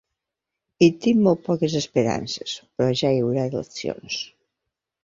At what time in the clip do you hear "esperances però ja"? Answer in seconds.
1.81-3.13